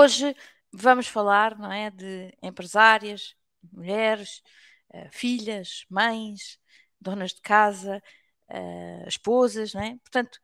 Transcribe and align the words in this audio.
hoje 0.00 0.34
vamos 0.72 1.06
falar, 1.06 1.58
não 1.58 1.70
é, 1.70 1.90
de 1.90 2.34
empresárias, 2.42 3.36
mulheres, 3.70 4.42
uh, 4.94 5.08
filhas, 5.10 5.84
mães, 5.90 6.58
donas 6.98 7.34
de 7.34 7.42
casa, 7.42 8.02
uh, 8.48 9.06
esposas, 9.06 9.74
não 9.74 9.82
é? 9.82 9.98
Portanto, 9.98 10.40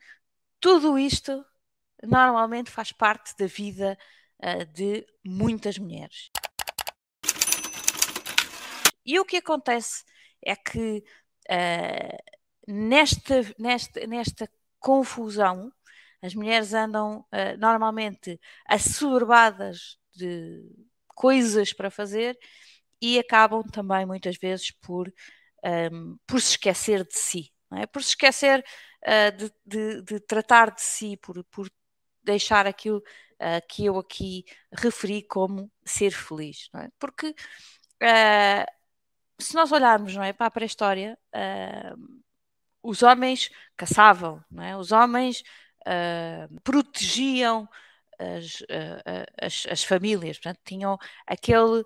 tudo 0.60 0.98
isto 0.98 1.42
normalmente 2.02 2.70
faz 2.70 2.92
parte 2.92 3.34
da 3.38 3.46
vida 3.46 3.96
uh, 4.40 4.66
de 4.74 5.06
muitas 5.24 5.78
mulheres. 5.78 6.30
E 9.06 9.18
o 9.18 9.24
que 9.24 9.38
acontece 9.38 10.04
é 10.44 10.54
que 10.54 11.02
nesta, 12.66 13.34
nesta, 13.56 14.06
nesta 14.06 14.50
confusão, 14.80 15.72
as 16.22 16.34
mulheres 16.34 16.72
andam 16.74 17.20
uh, 17.20 17.58
normalmente 17.58 18.40
assoberbadas 18.66 19.98
de 20.14 20.62
coisas 21.08 21.72
para 21.72 21.90
fazer 21.90 22.38
e 23.00 23.18
acabam 23.18 23.62
também 23.62 24.06
muitas 24.06 24.36
vezes 24.36 24.70
por, 24.70 25.08
um, 25.08 25.12
ehm, 25.68 26.16
por 26.26 26.40
se 26.40 26.52
esquecer 26.52 27.04
de 27.04 27.18
si, 27.18 27.52
é? 27.74 27.86
por 27.86 28.02
se 28.02 28.10
esquecer 28.10 28.64
uh, 29.02 29.36
de, 29.36 29.52
de, 29.64 30.02
de, 30.02 30.20
tratar 30.20 30.70
de 30.74 30.80
si, 30.80 31.16
por, 31.18 31.44
por 31.44 31.70
deixar 32.22 32.66
aquilo 32.66 32.98
uh, 32.98 33.66
que 33.68 33.84
eu 33.84 33.98
aqui 33.98 34.44
referi 34.72 35.22
como 35.22 35.70
ser 35.84 36.10
feliz. 36.10 36.68
É? 36.74 36.88
Porque 36.98 37.34
se 39.38 39.54
nós 39.54 39.72
olharmos 39.72 40.14
não 40.14 40.22
é, 40.22 40.32
para 40.32 40.46
a 40.46 40.50
pré-história, 40.50 41.18
os 42.82 43.02
homens 43.02 43.50
caçavam, 43.76 44.42
é? 44.60 44.76
os 44.76 44.92
homens 44.92 45.42
protegiam 46.64 47.68
as, 48.18 48.62
as, 49.40 49.66
as, 49.70 49.84
famílias, 49.84 50.38
portanto, 50.38 50.60
tinham 50.64 50.98
aquele, 51.26 51.84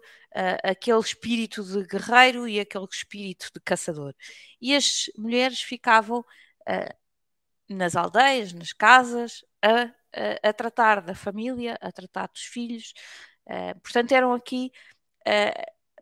aquele 0.62 1.00
espírito 1.00 1.62
de 1.62 1.84
guerreiro 1.84 2.48
e 2.48 2.60
aquele 2.60 2.86
espírito 2.90 3.50
de 3.52 3.60
caçador. 3.60 4.14
E 4.60 4.74
as 4.74 5.10
mulheres 5.18 5.60
ficavam 5.60 6.24
nas 7.68 7.96
aldeias, 7.96 8.52
nas 8.52 8.72
casas, 8.72 9.44
a, 9.62 9.82
a, 10.42 10.48
a, 10.50 10.52
tratar 10.52 11.00
da 11.00 11.14
família, 11.14 11.76
a 11.80 11.90
tratar 11.92 12.28
dos 12.28 12.42
filhos. 12.42 12.92
portanto, 13.82 14.12
eram 14.12 14.32
aqui 14.32 14.70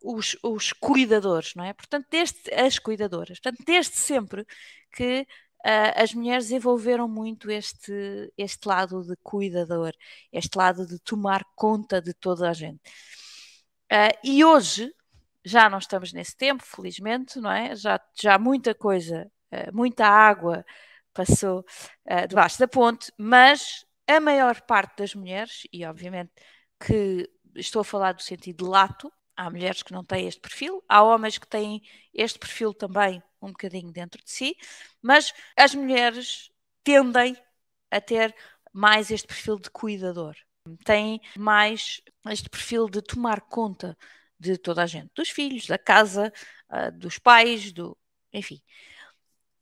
os, 0.03 0.37
os, 0.43 0.73
cuidadores, 0.73 1.55
não 1.55 1.65
é? 1.65 1.73
Portanto, 1.73 2.07
desde 2.11 2.53
as 2.55 2.79
cuidadoras. 2.79 3.41
Portanto, 3.41 3.65
desde 3.65 3.97
sempre 3.97 4.47
que 4.93 5.23
uh, 5.23 5.27
as 5.65 6.15
mulheres 6.15 6.45
desenvolveram 6.45 7.09
muito 7.09 7.51
este, 7.51 8.33
este 8.37 8.67
lado 8.69 9.03
de 9.03 9.17
cuidador, 9.23 9.93
este 10.33 10.57
lado 10.57 10.87
de 10.87 10.99
tomar 11.01 11.45
conta 11.55 12.01
de 12.01 12.15
toda 12.15 12.49
a 12.49 12.53
gente. 12.53 12.81
Uh, 13.91 14.17
e 14.23 14.45
hoje, 14.45 14.93
já 15.45 15.69
não 15.69 15.79
estamos 15.79 16.13
nesse 16.13 16.37
tempo, 16.37 16.63
felizmente, 16.65 17.41
não 17.41 17.51
é? 17.51 17.75
Já, 17.75 18.01
já 18.15 18.39
muita 18.39 18.75
coisa, 18.75 19.31
uh, 19.53 19.75
muita 19.75 20.07
água 20.07 20.65
passou 21.13 21.65
debaixo 22.29 22.61
da 22.61 22.69
ponte, 22.69 23.13
mas 23.19 23.85
a 24.07 24.21
maior 24.21 24.61
parte 24.63 24.99
das 24.99 25.15
mulheres, 25.17 25.67
e 25.73 25.85
obviamente 25.85 26.31
que 26.79 27.29
estou 27.57 27.81
a 27.81 27.85
falar 27.85 28.13
do 28.13 28.23
sentido 28.23 28.69
lato, 28.69 29.13
há 29.37 29.51
mulheres 29.51 29.83
que 29.83 29.93
não 29.93 30.05
têm 30.05 30.29
este 30.29 30.41
perfil, 30.41 30.83
há 30.89 31.03
homens 31.03 31.39
que 31.39 31.47
têm 31.47 31.83
este 32.15 32.39
perfil 32.39 32.73
também 32.73 33.23
um 33.41 33.49
bocadinho 33.49 33.93
dentro 33.93 34.23
de 34.23 34.31
si, 34.31 34.57
mas 35.03 35.33
as 35.57 35.75
mulheres 35.75 36.51
tendem 36.83 37.37
a 37.91 38.01
ter 38.01 38.35
mais 38.73 39.11
este 39.11 39.27
perfil 39.27 39.59
de 39.59 39.71
cuidador, 39.71 40.37
têm 40.85 41.21
mais 41.37 42.01
este 42.27 42.49
perfil 42.51 42.89
de 42.89 43.03
tomar 43.03 43.41
conta 43.43 43.97
de 44.39 44.57
toda 44.57 44.83
a 44.83 44.87
gente, 44.87 45.11
dos 45.15 45.31
filhos, 45.31 45.67
da 45.67 45.79
casa, 45.79 46.33
uh, 46.71 46.93
dos 46.93 47.19
pais, 47.19 47.73
do, 47.73 47.97
enfim. 48.33 48.63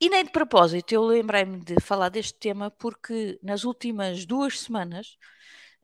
E 0.01 0.11
nem 0.11 0.25
de 0.25 0.31
propósito, 0.31 0.93
eu 0.93 1.03
lembrei-me 1.03 1.59
de 1.65 1.81
falar 1.81 2.11
deste 2.11 2.35
tema 2.35 2.71
porque 2.71 3.39
nas 3.43 3.65
últimas 3.65 4.27
duas 4.27 4.61
semanas 4.61 5.17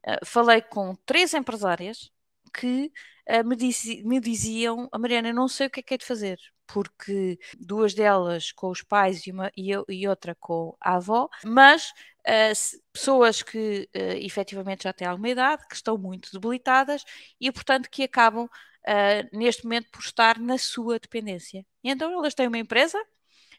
uh, 0.06 0.26
falei 0.26 0.60
com 0.60 0.94
três 1.06 1.32
empresárias 1.32 2.10
que 2.52 2.92
uh, 3.30 3.46
me, 3.46 3.56
dizi 3.56 4.02
me, 4.04 4.20
diziam: 4.20 4.88
a 4.92 4.98
Mariana, 4.98 5.28
eu 5.30 5.34
não 5.34 5.48
sei 5.48 5.66
o 5.68 5.70
que 5.70 5.80
é 5.80 5.82
que 5.82 5.94
é 5.94 5.98
de 5.98 6.04
fazer, 6.04 6.38
porque 6.72 7.38
duas 7.58 7.92
delas 7.92 8.50
com 8.50 8.70
os 8.70 8.82
pais 8.82 9.26
e, 9.26 9.30
uma, 9.30 9.52
e, 9.54 9.72
e 9.88 10.08
outra 10.08 10.34
com 10.34 10.74
a 10.80 10.94
avó, 10.96 11.28
mas 11.44 11.90
uh, 12.20 12.80
pessoas 12.92 13.42
que 13.42 13.88
uh, 13.94 14.16
efetivamente 14.24 14.84
já 14.84 14.92
têm 14.92 15.06
alguma 15.06 15.28
idade, 15.28 15.66
que 15.68 15.74
estão 15.74 15.98
muito 15.98 16.32
debilitadas 16.32 17.04
e, 17.38 17.52
portanto, 17.52 17.90
que 17.90 18.04
acabam 18.04 18.44
uh, 18.46 19.36
neste 19.36 19.64
momento 19.64 19.90
por 19.90 20.00
estar 20.00 20.38
na 20.38 20.56
sua 20.56 20.98
dependência. 20.98 21.64
E 21.84 21.90
então 21.90 22.10
elas 22.10 22.34
têm 22.34 22.48
uma 22.48 22.58
empresa 22.58 22.98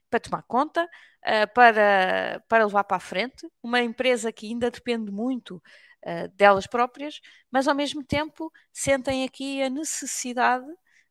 para 0.09 0.19
tomar 0.19 0.41
conta, 0.43 0.83
uh, 0.83 1.53
para, 1.53 2.43
para 2.47 2.65
levar 2.65 2.83
para 2.83 2.97
a 2.97 2.99
frente, 2.99 3.47
uma 3.61 3.79
empresa 3.81 4.31
que 4.31 4.47
ainda 4.47 4.71
depende 4.71 5.11
muito 5.11 5.61
delas 6.35 6.67
próprias, 6.67 7.21
mas 7.49 7.65
ao 7.65 7.73
mesmo 7.73 8.03
tempo 8.03 8.51
sentem 8.73 9.23
aqui 9.23 9.63
a 9.63 9.69
necessidade 9.69 10.65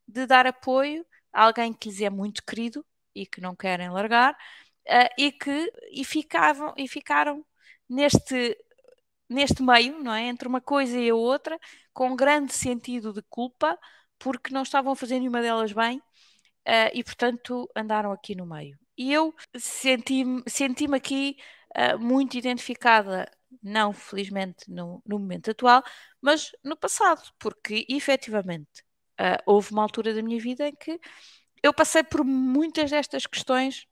de 0.07 0.27
dar 0.27 0.45
apoio 0.45 1.03
alguém 1.33 1.73
que 1.73 1.89
lhes 1.89 2.01
é 2.01 2.09
muito 2.09 2.43
querido 2.45 2.85
e 3.15 3.25
que 3.25 3.41
não 3.41 3.55
querem 3.55 3.89
largar, 3.89 4.33
uh, 4.33 5.09
e 5.17 5.31
que 5.31 5.71
e 5.91 6.03
ficavam 6.05 6.73
e 6.77 6.87
ficaram 6.87 7.45
neste 7.89 8.57
neste 9.29 9.63
meio, 9.63 9.99
não 10.03 10.13
é, 10.13 10.23
entre 10.27 10.47
uma 10.47 10.61
coisa 10.61 10.99
e 10.99 11.09
a 11.09 11.15
outra, 11.15 11.59
com 11.93 12.09
um 12.11 12.15
grande 12.15 12.53
sentido 12.53 13.13
de 13.13 13.21
culpa, 13.23 13.79
porque 14.19 14.53
não 14.53 14.63
estavam 14.63 14.95
fazer 14.95 15.19
nenhuma 15.19 15.41
delas 15.41 15.73
bem, 15.73 15.97
uh, 15.99 16.91
e 16.93 17.03
portanto 17.03 17.69
andaram 17.75 18.11
aqui 18.11 18.35
no 18.35 18.45
meio. 18.45 18.77
E 18.97 19.11
eu 19.13 19.33
senti-me 19.57 20.43
senti 20.47 20.85
aqui 20.93 21.37
uh, 21.75 21.99
muito 21.99 22.37
identificada, 22.37 23.29
não 23.61 23.93
felizmente 23.93 24.69
no, 24.69 25.01
no 25.05 25.19
momento 25.19 25.51
atual, 25.51 25.83
mas 26.21 26.51
no 26.63 26.77
passado, 26.77 27.23
porque 27.39 27.85
efetivamente 27.89 28.83
Uh, 29.19 29.37
houve 29.45 29.71
uma 29.71 29.83
altura 29.83 30.13
da 30.13 30.21
minha 30.21 30.39
vida 30.39 30.67
em 30.67 30.75
que 30.75 30.99
eu 31.61 31.73
passei 31.73 32.03
por 32.03 32.23
muitas 32.25 32.89
destas 32.89 33.25
questões 33.25 33.87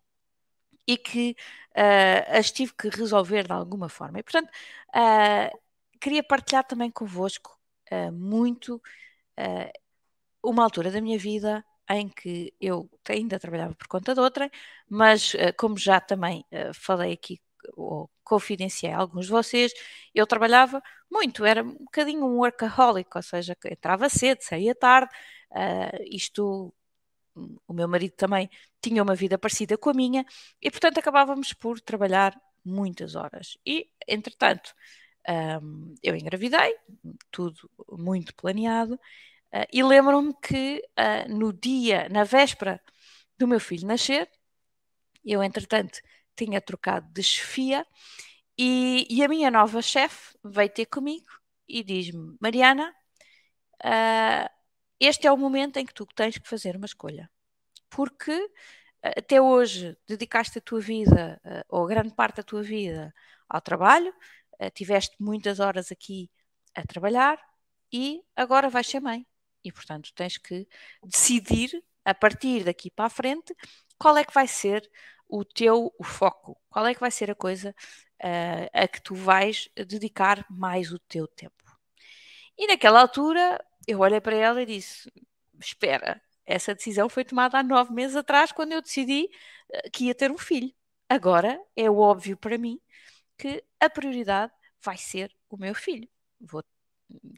e 0.87 0.97
que 0.97 1.35
uh, 1.77 2.37
as 2.37 2.51
tive 2.51 2.73
que 2.73 2.89
resolver 2.89 3.45
de 3.45 3.53
alguma 3.53 3.87
forma. 3.87 4.19
E, 4.19 4.23
portanto, 4.23 4.49
uh, 4.49 5.59
queria 5.99 6.23
partilhar 6.23 6.65
também 6.65 6.89
convosco 6.91 7.57
muito 8.13 8.81
uma 10.41 10.63
altura 10.63 10.91
da 10.91 11.01
minha 11.01 11.19
vida 11.19 11.65
em 11.89 12.07
que 12.07 12.53
eu 12.61 12.89
ainda 13.09 13.37
trabalhava 13.37 13.75
por 13.75 13.87
conta 13.87 14.13
de 14.13 14.21
outra, 14.21 14.49
mas 14.89 15.33
como 15.57 15.77
já 15.77 15.99
também 15.99 16.45
falei 16.73 17.11
aqui 17.11 17.41
ou 17.75 18.09
confidenciei 18.23 18.91
a 18.91 18.97
alguns 18.97 19.25
de 19.25 19.31
vocês, 19.31 19.73
eu 20.13 20.25
trabalhava 20.27 20.81
muito, 21.09 21.45
era 21.45 21.63
um 21.63 21.73
bocadinho 21.73 22.25
um 22.25 22.37
workaholic, 22.37 23.09
ou 23.15 23.21
seja, 23.21 23.55
entrava 23.65 24.09
cedo, 24.09 24.41
saía 24.41 24.75
tarde, 24.75 25.11
uh, 25.51 26.03
isto 26.09 26.73
o 27.67 27.73
meu 27.73 27.87
marido 27.87 28.13
também 28.15 28.49
tinha 28.81 29.01
uma 29.01 29.15
vida 29.15 29.37
parecida 29.37 29.77
com 29.77 29.89
a 29.89 29.93
minha 29.93 30.25
e 30.61 30.69
portanto 30.69 30.97
acabávamos 30.97 31.53
por 31.53 31.79
trabalhar 31.79 32.39
muitas 32.63 33.15
horas. 33.15 33.57
E 33.65 33.89
entretanto 34.07 34.73
um, 35.61 35.95
eu 36.03 36.15
engravidei 36.15 36.75
tudo 37.31 37.69
muito 37.89 38.35
planeado 38.35 38.95
uh, 38.95 39.67
e 39.71 39.83
lembro-me 39.83 40.33
que 40.41 40.83
uh, 40.99 41.31
no 41.33 41.53
dia, 41.53 42.09
na 42.09 42.23
véspera 42.23 42.81
do 43.37 43.47
meu 43.47 43.59
filho 43.59 43.87
nascer 43.87 44.29
eu 45.23 45.43
entretanto 45.43 45.99
tinha 46.35 46.61
trocado 46.61 47.07
de 47.11 47.23
chefia 47.23 47.85
e, 48.57 49.07
e 49.09 49.23
a 49.23 49.27
minha 49.27 49.49
nova 49.49 49.81
chefe 49.81 50.37
veio 50.43 50.69
ter 50.69 50.85
comigo 50.85 51.29
e 51.67 51.83
diz-me: 51.83 52.37
Mariana, 52.39 52.93
uh, 53.83 54.49
este 54.99 55.27
é 55.27 55.31
o 55.31 55.37
momento 55.37 55.77
em 55.77 55.85
que 55.85 55.93
tu 55.93 56.05
tens 56.05 56.37
que 56.37 56.47
fazer 56.47 56.75
uma 56.75 56.85
escolha. 56.85 57.29
Porque 57.89 58.31
uh, 58.31 58.49
até 59.17 59.41
hoje 59.41 59.97
dedicaste 60.07 60.59
a 60.59 60.61
tua 60.61 60.79
vida, 60.79 61.41
uh, 61.45 61.63
ou 61.69 61.87
grande 61.87 62.13
parte 62.13 62.37
da 62.37 62.43
tua 62.43 62.61
vida, 62.63 63.13
ao 63.49 63.61
trabalho, 63.61 64.13
tiveste 64.75 65.15
muitas 65.19 65.59
horas 65.59 65.91
aqui 65.91 66.29
a 66.75 66.83
trabalhar 66.83 67.39
e 67.91 68.21
agora 68.35 68.69
vais 68.69 68.87
ser 68.87 68.99
mãe. 68.99 69.25
E 69.63 69.71
portanto 69.71 70.13
tens 70.13 70.37
que 70.37 70.67
decidir 71.03 71.83
a 72.05 72.13
partir 72.13 72.63
daqui 72.63 72.91
para 72.91 73.05
a 73.05 73.09
frente 73.09 73.55
qual 73.97 74.15
é 74.17 74.23
que 74.23 74.33
vai 74.33 74.47
ser 74.47 74.89
o 75.31 75.45
teu 75.45 75.93
foco, 76.03 76.59
qual 76.69 76.85
é 76.85 76.93
que 76.93 76.99
vai 76.99 77.09
ser 77.09 77.31
a 77.31 77.35
coisa 77.35 77.73
uh, 78.21 78.69
a 78.73 78.87
que 78.87 79.01
tu 79.01 79.15
vais 79.15 79.69
dedicar 79.87 80.45
mais 80.49 80.91
o 80.91 80.99
teu 80.99 81.27
tempo. 81.27 81.55
E 82.57 82.67
naquela 82.67 83.01
altura 83.01 83.63
eu 83.87 83.99
olhei 83.99 84.21
para 84.21 84.35
ela 84.35 84.61
e 84.61 84.65
disse: 84.65 85.11
Espera, 85.59 86.21
essa 86.45 86.75
decisão 86.75 87.09
foi 87.09 87.23
tomada 87.25 87.57
há 87.57 87.63
nove 87.63 87.93
meses 87.93 88.15
atrás, 88.15 88.51
quando 88.51 88.73
eu 88.73 88.81
decidi 88.81 89.29
uh, 89.69 89.91
que 89.91 90.05
ia 90.05 90.15
ter 90.15 90.31
um 90.31 90.37
filho. 90.37 90.73
Agora 91.09 91.59
é 91.75 91.89
óbvio 91.89 92.37
para 92.37 92.57
mim 92.57 92.79
que 93.37 93.63
a 93.79 93.89
prioridade 93.89 94.53
vai 94.83 94.97
ser 94.97 95.33
o 95.49 95.57
meu 95.57 95.73
filho. 95.75 96.09
Vou 96.39 96.63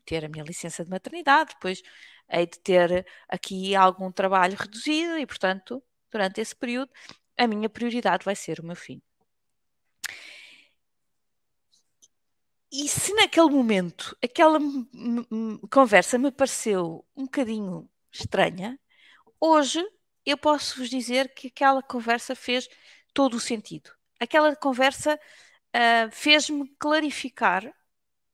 ter 0.06 0.26
a 0.26 0.30
minha 0.30 0.44
licença 0.44 0.84
de 0.84 0.90
maternidade, 0.90 1.54
depois 1.54 1.82
hei 2.30 2.48
de 2.48 2.60
ter 2.60 3.06
aqui 3.28 3.76
algum 3.76 4.12
trabalho 4.12 4.58
reduzido 4.58 5.18
e, 5.18 5.26
portanto, 5.26 5.84
durante 6.12 6.42
esse 6.42 6.56
período, 6.56 6.92
a 7.44 7.48
minha 7.48 7.70
prioridade 7.70 8.26
vai 8.26 8.36
ser 8.36 8.60
o 8.60 8.66
meu 8.66 8.76
filho. 8.76 9.02
E 12.72 12.88
se 12.90 13.14
naquele 13.14 13.50
momento 13.52 14.18
aquela 14.24 14.60
conversa 15.70 16.18
me 16.18 16.32
pareceu 16.32 17.06
um 17.16 17.26
bocadinho 17.26 17.88
estranha, 18.12 18.80
hoje 19.40 19.80
eu 20.26 20.38
posso 20.38 20.80
vos 20.80 20.90
dizer 20.90 21.34
que 21.36 21.48
aquela 21.48 21.84
conversa 21.84 22.36
fez 22.36 22.68
todo 23.14 23.36
o 23.36 23.40
sentido. 23.40 23.92
Aquela 24.20 24.56
conversa 24.56 25.16
uh, 25.16 26.12
fez-me 26.12 26.68
clarificar 26.80 27.64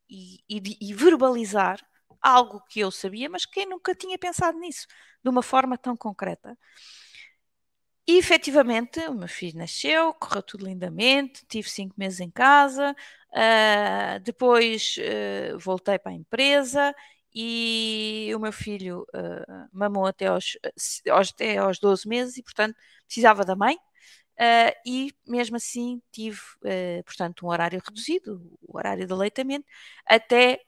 e, 0.10 0.40
e, 0.50 0.90
e, 0.90 0.94
verbalizar 0.94 1.86
algo 2.22 2.62
que 2.70 2.80
eu 2.80 2.92
sabia, 2.92 3.30
mas 3.30 3.46
que 3.46 3.62
eu 3.62 3.70
nunca 3.70 3.94
tinha 3.94 4.18
pensado 4.18 4.58
nisso 4.58 4.88
de 5.24 5.30
uma 5.30 5.44
forma 5.44 5.78
tão 5.78 5.96
concreta. 5.98 6.58
E 8.10 8.18
efetivamente, 8.18 9.00
o 9.02 9.14
meu 9.14 9.28
filho 9.28 9.60
nasceu, 9.60 10.16
correu 10.16 10.42
tudo 10.42 10.66
lindamente, 10.66 11.46
tive 11.46 11.70
cinco 11.70 11.94
meses 11.96 12.20
em 12.20 12.32
casa, 12.32 12.96
uh, 13.30 14.20
depois 14.24 14.96
uh, 14.98 15.60
voltei 15.60 16.00
para 16.00 16.12
a 16.12 16.16
empresa 16.16 16.96
e 17.32 18.32
o 18.36 18.40
meu 18.40 18.52
filho 18.52 19.06
uh, 19.14 19.70
mamou 19.72 20.08
até 20.08 20.26
aos, 20.26 20.58
até 21.08 21.58
aos 21.58 21.78
12 21.78 22.08
meses 22.08 22.38
e, 22.38 22.42
portanto, 22.42 22.76
precisava 23.06 23.46
da 23.46 23.56
mãe. 23.56 23.78
E 24.84 25.14
mesmo 25.28 25.58
assim 25.58 26.02
tive, 26.12 26.40
portanto, 27.06 27.46
um 27.46 27.50
horário 27.50 27.80
reduzido, 27.86 28.42
o 28.68 28.76
horário 28.76 29.06
de 29.06 29.14
aleitamento, 29.14 29.66
até 30.08 30.62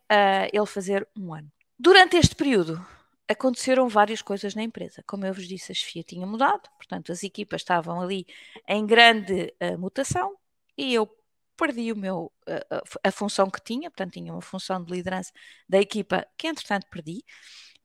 ele 0.53 0.65
fazer 0.67 1.07
um 1.17 1.33
ano. 1.33 1.51
Durante 1.79 2.17
este 2.17 2.35
período 2.35 2.85
aconteceram 3.31 3.87
várias 3.89 4.21
coisas 4.21 4.55
na 4.55 4.63
empresa. 4.63 5.03
Como 5.07 5.25
eu 5.25 5.33
vos 5.33 5.47
disse, 5.47 5.71
a 5.71 5.75
chefia 5.75 6.03
tinha 6.03 6.25
mudado, 6.27 6.69
portanto, 6.77 7.11
as 7.11 7.23
equipas 7.23 7.61
estavam 7.61 8.01
ali 8.01 8.25
em 8.67 8.85
grande 8.85 9.53
mutação 9.79 10.35
e 10.77 10.93
eu 10.93 11.09
perdi 11.57 11.91
o 11.91 11.95
meu, 11.95 12.31
a, 12.47 13.09
a 13.09 13.11
função 13.11 13.49
que 13.49 13.61
tinha, 13.63 13.89
portanto, 13.91 14.13
tinha 14.13 14.33
uma 14.33 14.41
função 14.41 14.83
de 14.83 14.91
liderança 14.91 15.31
da 15.69 15.79
equipa 15.79 16.25
que, 16.37 16.47
entretanto, 16.47 16.87
perdi. 16.89 17.23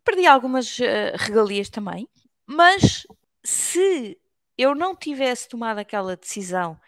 Perdi 0.05 0.27
algumas 0.27 0.79
regalias 1.19 1.69
também, 1.69 2.09
mas 2.47 3.07
se 3.45 4.19
eu 4.57 4.75
não 4.75 4.95
tivesse 4.97 5.49
tomado 5.49 5.79
aquela 5.79 6.17
decisão 6.17 6.81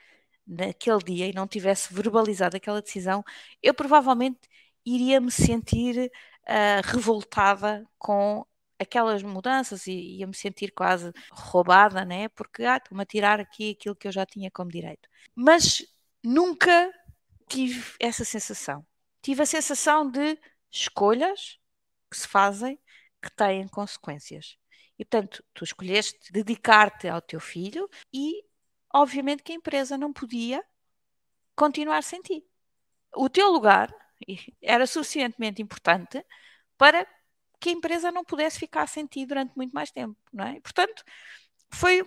naquele 0.47 0.99
dia 0.99 1.27
e 1.29 1.35
não 1.35 1.47
tivesse 1.47 1.93
verbalizado 1.93 2.57
aquela 2.57 2.81
decisão, 2.81 3.23
eu 3.63 3.75
provavelmente 3.75 4.41
iria 4.85 5.21
me 5.21 5.31
sentir 5.31 6.11
uh, 6.49 6.81
revoltada 6.85 7.85
com 7.99 8.47
aquelas 8.79 9.23
mudanças 9.23 9.87
e 9.87 9.93
ia 9.93 10.27
me 10.27 10.35
sentir 10.35 10.73
quase 10.73 11.13
roubada, 11.31 12.05
né? 12.05 12.29
Porque 12.29 12.65
ah, 12.65 12.77
estou-me 12.77 13.03
a 13.03 13.07
tirar 13.07 13.41
aqui 13.41 13.73
aquilo 13.73 13.97
que 13.97 14.09
eu 14.09 14.13
já 14.13 14.25
tinha 14.25 14.51
como 14.51 14.71
direito. 14.71 15.09
Mas 15.35 15.85
nunca 16.23 16.93
tive 17.49 17.95
essa 17.99 18.25
sensação. 18.25 18.87
Tive 19.23 19.43
a 19.43 19.47
sensação 19.47 20.11
de 20.11 20.39
escolhas 20.71 21.59
que 22.11 22.17
se 22.17 22.29
fazem 22.29 22.79
que 23.21 23.31
têm 23.31 23.67
consequências. 23.69 24.57
E, 24.99 25.05
portanto, 25.05 25.45
tu 25.55 25.65
escolheste 25.65 26.33
dedicar-te 26.33 27.09
ao 27.09 27.21
teu 27.21 27.41
filho 27.41 27.89
e, 28.13 28.45
obviamente, 28.93 29.43
que 29.43 29.53
a 29.53 29.57
empresa 29.57 29.97
não 29.97 30.13
podia 30.13 30.65
continuar 31.55 32.03
sem 32.03 32.21
ti. 32.21 32.45
O 33.15 33.29
teu 33.29 33.51
lugar 33.51 33.93
era 34.63 34.87
suficientemente 34.87 35.63
importante 35.63 36.25
para 36.77 37.07
que 37.61 37.71
a 37.71 37.73
empresa 37.73 38.11
não 38.13 38.25
pudesse 38.25 38.59
ficar 38.59 38.87
sem 38.87 39.07
ti 39.07 39.27
durante 39.27 39.53
muito 39.57 39.73
mais 39.73 39.91
tempo, 39.91 40.17
não 40.33 40.45
é? 40.45 40.61
Portanto, 40.61 41.03
foi, 41.71 42.03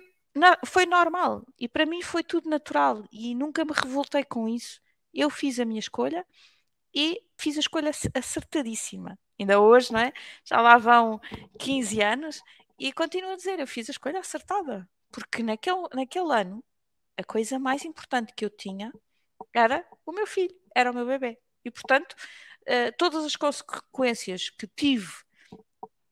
foi 0.66 0.86
normal 0.86 1.46
e 1.60 1.68
para 1.68 1.86
mim 1.86 2.02
foi 2.02 2.24
tudo 2.24 2.50
natural 2.50 3.04
e 3.12 3.36
nunca 3.36 3.66
me 3.66 3.72
revoltei 3.74 4.24
com 4.24 4.48
isso. 4.48 4.82
Eu 5.14 5.30
fiz 5.30 5.60
a 5.60 5.66
minha 5.66 5.80
escolha 5.80 6.26
e 6.94 7.22
fiz 7.38 7.58
a 7.58 7.60
escolha 7.60 7.92
acertadíssima. 8.14 9.20
Ainda 9.40 9.60
hoje, 9.60 9.92
não 9.92 10.00
é? 10.00 10.14
Já 10.46 10.62
lá 10.62 10.78
vão 10.78 11.20
15 11.60 12.02
anos 12.02 12.42
e 12.80 12.94
continuo 12.94 13.32
a 13.32 13.36
dizer, 13.36 13.60
eu 13.60 13.68
fiz 13.68 13.90
a 13.90 13.92
escolha 13.92 14.20
acertada, 14.20 14.88
porque 15.12 15.44
naquele, 15.44 15.88
naquele 15.94 16.34
ano 16.34 16.64
a 17.18 17.24
coisa 17.24 17.60
mais 17.60 17.86
importante 17.86 18.34
que 18.36 18.46
eu 18.46 18.50
tinha 18.50 18.92
era 19.54 19.86
o 20.06 20.12
meu 20.12 20.28
filho, 20.28 20.56
era 20.76 20.92
o 20.92 20.94
meu 20.94 21.06
bebê. 21.06 21.38
E 21.64 21.72
portanto, 21.72 22.14
uh, 22.14 22.92
todas 22.98 23.26
as 23.26 23.36
consequências 23.36 24.50
que 24.50 24.68
tive 24.68 25.12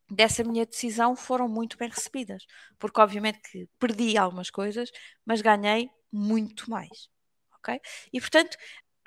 dessa 0.10 0.44
minha 0.44 0.66
decisão 0.66 1.16
foram 1.16 1.48
muito 1.48 1.78
bem 1.78 1.90
recebidas, 1.90 2.46
porque 2.78 3.00
obviamente 3.02 3.40
que 3.52 3.68
perdi 3.80 4.18
algumas 4.18 4.50
coisas, 4.50 4.90
mas 5.26 5.42
ganhei 5.42 5.90
muito 6.12 6.70
mais. 6.70 7.10
Ok? 7.56 7.80
E 8.14 8.20
portanto, 8.20 8.58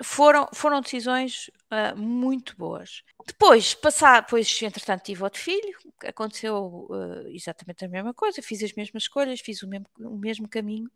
foram, 0.03 0.47
foram 0.53 0.81
decisões 0.81 1.49
uh, 1.71 1.97
muito 1.97 2.55
boas. 2.57 3.03
Depois, 3.25 3.73
passar, 3.73 4.21
depois, 4.21 4.61
entretanto, 4.61 5.03
tive 5.03 5.23
outro 5.23 5.39
filho, 5.41 5.77
aconteceu 6.05 6.87
uh, 6.89 7.27
exatamente 7.29 7.85
a 7.85 7.89
mesma 7.89 8.13
coisa, 8.13 8.41
fiz 8.41 8.63
as 8.63 8.73
mesmas 8.73 9.03
escolhas, 9.03 9.39
fiz 9.39 9.63
o 9.63 9.67
mesmo, 9.67 9.87
o 9.99 10.17
mesmo 10.17 10.47
caminho, 10.47 10.89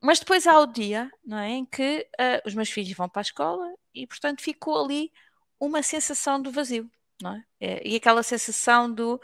mas 0.00 0.20
depois 0.20 0.46
há 0.46 0.58
o 0.60 0.66
dia 0.66 1.10
não 1.24 1.38
é, 1.38 1.50
em 1.50 1.66
que 1.66 2.08
uh, 2.20 2.46
os 2.46 2.54
meus 2.54 2.70
filhos 2.70 2.92
vão 2.96 3.08
para 3.08 3.20
a 3.20 3.22
escola 3.22 3.74
e, 3.94 4.06
portanto, 4.06 4.42
ficou 4.42 4.84
ali 4.84 5.12
uma 5.58 5.82
sensação 5.82 6.40
do 6.40 6.52
vazio, 6.52 6.88
não 7.20 7.34
é? 7.34 7.44
é 7.60 7.88
e 7.88 7.96
aquela 7.96 8.22
sensação 8.22 8.92
do 8.92 9.20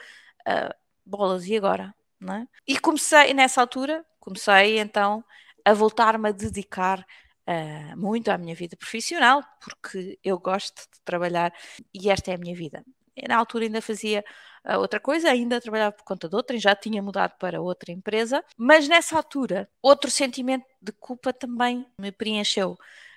bolas, 1.04 1.46
e 1.46 1.56
agora? 1.56 1.94
Não 2.20 2.34
é? 2.34 2.48
E 2.66 2.78
comecei, 2.78 3.34
nessa 3.34 3.60
altura, 3.60 4.04
comecei 4.18 4.78
então 4.78 5.24
a 5.64 5.74
voltar-me 5.74 6.28
a 6.28 6.32
dedicar 6.32 7.04
uh, 7.48 7.96
muito 7.96 8.30
à 8.30 8.38
minha 8.38 8.54
vida 8.54 8.76
profissional, 8.76 9.42
porque 9.60 10.18
eu 10.22 10.38
gosto 10.38 10.82
de 10.82 11.00
trabalhar 11.04 11.52
e 11.92 12.10
esta 12.10 12.30
é 12.30 12.34
a 12.34 12.38
minha 12.38 12.54
vida. 12.54 12.84
Na 13.28 13.36
altura 13.36 13.64
ainda 13.64 13.80
fazia 13.80 14.24
uh, 14.66 14.78
outra 14.78 14.98
coisa, 14.98 15.30
ainda 15.30 15.60
trabalhava 15.60 15.92
por 15.92 16.04
conta 16.04 16.28
de 16.28 16.34
outra, 16.34 16.56
e 16.56 16.58
já 16.58 16.74
tinha 16.74 17.02
mudado 17.02 17.36
para 17.38 17.60
outra 17.60 17.92
empresa, 17.92 18.44
mas 18.56 18.88
nessa 18.88 19.16
altura 19.16 19.68
outro 19.82 20.10
sentimento 20.10 20.64
de 20.80 20.92
culpa 20.92 21.32
também 21.32 21.86
me 21.98 22.10
preencheu, 22.10 22.76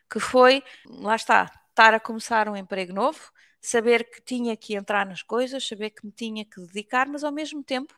que 0.09 0.19
foi, 0.19 0.63
lá 0.85 1.15
está, 1.15 1.51
estar 1.69 1.93
a 1.93 1.99
começar 1.99 2.47
um 2.49 2.55
emprego 2.55 2.93
novo, 2.93 3.31
saber 3.67 4.09
que 4.09 4.21
tinha 4.21 4.55
que 4.55 4.75
entrar 4.75 5.05
nas 5.05 5.21
coisas, 5.21 5.67
saber 5.67 5.89
que 5.89 6.05
me 6.05 6.11
tinha 6.11 6.45
que 6.45 6.61
dedicar, 6.61 7.05
mas 7.05 7.21
ao 7.21 7.33
mesmo 7.33 7.61
tempo 7.61 7.93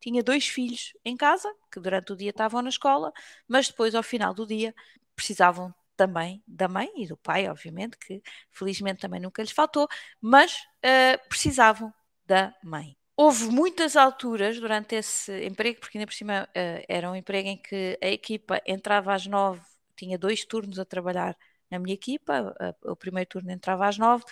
tinha 0.00 0.22
dois 0.22 0.46
filhos 0.46 0.92
em 1.04 1.16
casa, 1.16 1.52
que 1.72 1.80
durante 1.80 2.12
o 2.12 2.16
dia 2.16 2.30
estavam 2.30 2.62
na 2.62 2.68
escola, 2.68 3.12
mas 3.48 3.66
depois, 3.66 3.96
ao 3.96 4.02
final 4.04 4.32
do 4.32 4.46
dia, 4.46 4.72
precisavam 5.16 5.74
também 5.96 6.40
da 6.46 6.68
mãe 6.68 6.88
e 6.96 7.08
do 7.08 7.16
pai, 7.16 7.48
obviamente, 7.48 7.98
que 7.98 8.22
felizmente 8.52 9.00
também 9.00 9.18
nunca 9.18 9.42
lhes 9.42 9.50
faltou, 9.50 9.88
mas 10.20 10.54
uh, 10.84 11.28
precisavam 11.28 11.92
da 12.24 12.54
mãe. 12.62 12.96
Houve 13.16 13.46
muitas 13.46 13.96
alturas 13.96 14.60
durante 14.60 14.94
esse 14.94 15.44
emprego, 15.44 15.80
porque 15.80 15.98
ainda 15.98 16.06
por 16.06 16.14
cima 16.14 16.44
uh, 16.44 16.84
era 16.88 17.10
um 17.10 17.16
emprego 17.16 17.48
em 17.48 17.56
que 17.56 17.98
a 18.00 18.06
equipa 18.06 18.62
entrava 18.64 19.12
às 19.12 19.26
nove, 19.26 19.60
tinha 19.96 20.16
dois 20.16 20.44
turnos 20.44 20.78
a 20.78 20.84
trabalhar 20.84 21.36
na 21.68 21.80
minha 21.80 21.94
equipa, 21.94 22.54
uh, 22.60 22.92
o 22.92 22.94
primeiro 22.94 23.28
turno 23.28 23.50
entrava 23.50 23.88
às 23.88 23.98
nove 23.98 24.24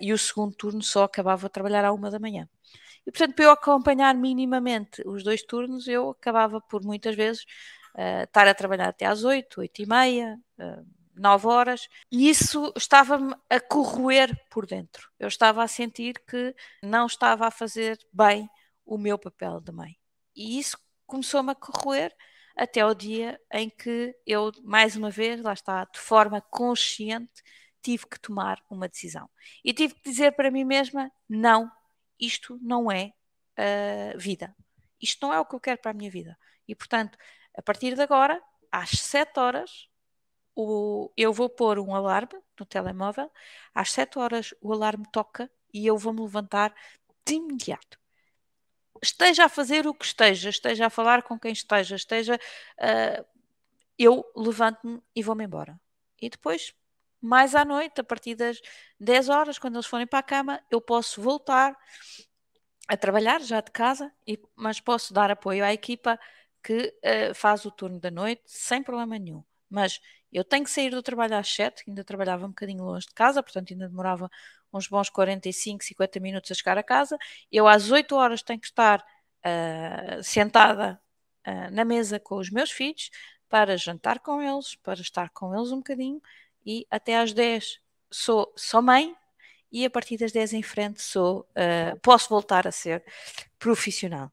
e 0.00 0.12
o 0.12 0.18
segundo 0.18 0.54
turno 0.54 0.82
só 0.82 1.04
acabava 1.04 1.46
a 1.46 1.50
trabalhar 1.50 1.84
à 1.84 1.92
uma 1.92 2.10
da 2.10 2.18
manhã. 2.18 2.48
E 3.06 3.10
portanto, 3.10 3.34
para 3.34 3.44
eu 3.46 3.50
acompanhar 3.50 4.14
minimamente 4.14 5.02
os 5.06 5.22
dois 5.22 5.42
turnos, 5.42 5.88
eu 5.88 6.10
acabava 6.10 6.60
por 6.60 6.84
muitas 6.84 7.16
vezes 7.16 7.42
uh, 7.94 8.24
estar 8.24 8.46
a 8.46 8.54
trabalhar 8.54 8.88
até 8.88 9.06
às 9.06 9.24
8, 9.24 9.60
8 9.60 9.82
e 9.82 9.86
meia, 9.86 10.38
uh, 10.58 10.86
9 11.14 11.46
horas, 11.46 11.88
e 12.12 12.28
isso 12.28 12.70
estava-me 12.76 13.34
a 13.48 13.58
corroer 13.60 14.38
por 14.50 14.66
dentro. 14.66 15.10
Eu 15.18 15.28
estava 15.28 15.62
a 15.62 15.68
sentir 15.68 16.22
que 16.28 16.54
não 16.82 17.06
estava 17.06 17.46
a 17.46 17.50
fazer 17.50 17.98
bem 18.12 18.48
o 18.84 18.98
meu 18.98 19.18
papel 19.18 19.58
de 19.60 19.72
mãe. 19.72 19.96
E 20.36 20.58
isso 20.58 20.76
começou-me 21.06 21.52
a 21.52 21.54
corroer 21.54 22.14
até 22.54 22.84
o 22.84 22.92
dia 22.92 23.40
em 23.52 23.70
que 23.70 24.14
eu, 24.26 24.52
mais 24.62 24.96
uma 24.96 25.10
vez, 25.10 25.40
lá 25.40 25.54
está, 25.54 25.84
de 25.84 25.98
forma 25.98 26.40
consciente, 26.40 27.42
tive 27.88 28.06
que 28.06 28.20
tomar 28.20 28.62
uma 28.68 28.86
decisão. 28.86 29.30
E 29.64 29.72
tive 29.72 29.94
que 29.94 30.10
dizer 30.10 30.32
para 30.32 30.50
mim 30.50 30.62
mesma: 30.62 31.10
não, 31.26 31.72
isto 32.20 32.58
não 32.60 32.92
é 32.92 33.14
uh, 33.58 34.18
vida. 34.18 34.54
Isto 35.00 35.26
não 35.26 35.32
é 35.32 35.40
o 35.40 35.46
que 35.46 35.54
eu 35.54 35.60
quero 35.60 35.80
para 35.80 35.92
a 35.92 35.94
minha 35.94 36.10
vida. 36.10 36.38
E, 36.66 36.74
portanto, 36.74 37.16
a 37.56 37.62
partir 37.62 37.94
de 37.94 38.02
agora, 38.02 38.42
às 38.70 38.90
7 38.90 39.40
horas, 39.40 39.88
o, 40.54 41.10
eu 41.16 41.32
vou 41.32 41.48
pôr 41.48 41.78
um 41.78 41.94
alarme 41.94 42.38
no 42.60 42.66
telemóvel, 42.66 43.30
às 43.74 43.90
7 43.92 44.18
horas 44.18 44.54
o 44.60 44.70
alarme 44.72 45.06
toca 45.10 45.50
e 45.72 45.86
eu 45.86 45.96
vou-me 45.96 46.20
levantar 46.20 46.74
de 47.24 47.34
imediato. 47.34 47.98
Esteja 49.00 49.46
a 49.46 49.48
fazer 49.48 49.86
o 49.86 49.94
que 49.94 50.04
esteja, 50.04 50.50
esteja 50.50 50.86
a 50.86 50.90
falar 50.90 51.22
com 51.22 51.38
quem 51.38 51.52
esteja, 51.52 51.96
esteja. 51.96 52.38
Uh, 52.76 53.24
eu 53.96 54.24
levanto-me 54.36 55.00
e 55.14 55.22
vou-me 55.22 55.44
embora. 55.44 55.80
E 56.20 56.28
depois 56.28 56.74
mais 57.20 57.54
à 57.54 57.64
noite, 57.64 58.00
a 58.00 58.04
partir 58.04 58.34
das 58.34 58.60
10 59.00 59.28
horas, 59.28 59.58
quando 59.58 59.76
eles 59.76 59.86
forem 59.86 60.06
para 60.06 60.20
a 60.20 60.22
cama, 60.22 60.60
eu 60.70 60.80
posso 60.80 61.20
voltar 61.20 61.76
a 62.88 62.96
trabalhar 62.96 63.40
já 63.40 63.60
de 63.60 63.70
casa, 63.70 64.10
e, 64.26 64.40
mas 64.56 64.80
posso 64.80 65.12
dar 65.12 65.30
apoio 65.30 65.64
à 65.64 65.72
equipa 65.72 66.18
que 66.62 66.94
uh, 67.04 67.34
faz 67.34 67.64
o 67.64 67.70
turno 67.70 68.00
da 68.00 68.10
noite 68.10 68.42
sem 68.46 68.82
problema 68.82 69.18
nenhum. 69.18 69.44
Mas 69.68 70.00
eu 70.32 70.44
tenho 70.44 70.64
que 70.64 70.70
sair 70.70 70.90
do 70.90 71.02
trabalho 71.02 71.36
às 71.36 71.48
7, 71.54 71.84
ainda 71.88 72.04
trabalhava 72.04 72.46
um 72.46 72.50
bocadinho 72.50 72.84
longe 72.84 73.06
de 73.06 73.14
casa, 73.14 73.42
portanto 73.42 73.72
ainda 73.72 73.88
demorava 73.88 74.30
uns 74.72 74.88
bons 74.88 75.08
45, 75.10 75.84
50 75.84 76.20
minutos 76.20 76.50
a 76.50 76.54
chegar 76.54 76.78
a 76.78 76.82
casa. 76.82 77.18
Eu 77.50 77.66
às 77.68 77.90
8 77.90 78.14
horas 78.14 78.42
tenho 78.42 78.60
que 78.60 78.66
estar 78.66 79.00
uh, 79.00 80.22
sentada 80.22 81.00
uh, 81.46 81.70
na 81.70 81.84
mesa 81.84 82.18
com 82.20 82.36
os 82.36 82.50
meus 82.50 82.70
filhos 82.70 83.10
para 83.48 83.76
jantar 83.76 84.18
com 84.20 84.42
eles, 84.42 84.76
para 84.76 85.00
estar 85.00 85.30
com 85.30 85.54
eles 85.54 85.72
um 85.72 85.78
bocadinho 85.78 86.20
e 86.64 86.86
até 86.90 87.16
às 87.16 87.32
10 87.32 87.80
sou, 88.10 88.52
sou 88.56 88.82
mãe 88.82 89.14
e 89.70 89.84
a 89.84 89.90
partir 89.90 90.16
das 90.16 90.32
10 90.32 90.54
em 90.54 90.62
frente 90.62 91.02
sou, 91.02 91.40
uh, 91.40 91.98
posso 92.00 92.28
voltar 92.28 92.66
a 92.66 92.72
ser 92.72 93.04
profissional. 93.58 94.32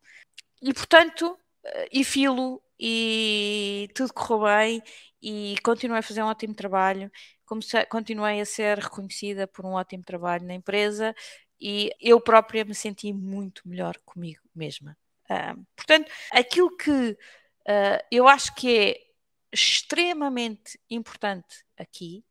E 0.61 0.73
portanto, 0.73 1.31
uh, 1.31 1.87
e 1.91 2.03
filo 2.03 2.61
e 2.79 3.89
tudo 3.95 4.13
correu 4.13 4.45
bem 4.45 4.83
e 5.21 5.55
continuei 5.63 5.99
a 5.99 6.03
fazer 6.03 6.23
um 6.23 6.27
ótimo 6.27 6.53
trabalho, 6.53 7.11
comecei, 7.45 7.85
continuei 7.85 8.41
a 8.41 8.45
ser 8.45 8.77
reconhecida 8.79 9.47
por 9.47 9.65
um 9.65 9.73
ótimo 9.73 10.03
trabalho 10.03 10.45
na 10.45 10.53
empresa 10.53 11.15
e 11.59 11.91
eu 11.99 12.19
própria 12.19 12.65
me 12.65 12.75
senti 12.75 13.13
muito 13.13 13.67
melhor 13.67 13.97
comigo 14.05 14.41
mesma. 14.53 14.97
Uh, 15.29 15.65
portanto, 15.75 16.11
aquilo 16.31 16.75
que 16.75 17.11
uh, 17.11 18.05
eu 18.11 18.27
acho 18.27 18.53
que 18.55 18.77
é 18.77 19.04
extremamente 19.55 20.79
importante 20.89 21.65
aqui 21.77 22.23